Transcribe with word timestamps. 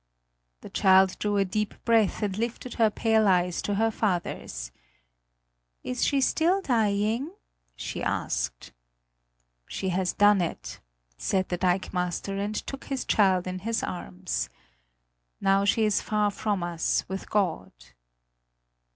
The 0.61 0.69
child 0.71 1.19
drew 1.19 1.37
a 1.37 1.45
deep 1.45 1.75
breath 1.85 2.23
and 2.23 2.35
lifted 2.35 2.73
her 2.73 2.89
pale 2.89 3.27
eyes 3.27 3.61
to 3.61 3.75
her 3.75 3.91
father's. 3.91 4.71
"Is 5.83 6.03
she 6.03 6.21
still 6.21 6.59
dying?" 6.59 7.29
she 7.75 8.01
asked. 8.01 8.71
"She 9.67 9.89
has 9.89 10.13
done 10.13 10.41
it!" 10.41 10.79
said 11.19 11.49
the 11.49 11.57
dikemaster, 11.59 12.35
and 12.35 12.55
took 12.55 12.85
his 12.85 13.05
child 13.05 13.45
in 13.45 13.59
his 13.59 13.83
arms. 13.83 14.49
"Now 15.39 15.65
she 15.65 15.85
is 15.85 16.01
far 16.01 16.31
from 16.31 16.63
us 16.63 17.05
with 17.07 17.29
God." 17.29 17.71